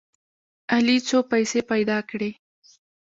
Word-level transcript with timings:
علي 0.73 0.97
څو 1.07 1.17
پیسې 1.31 1.59
پیدا 1.71 1.97
کړې. 2.09 2.31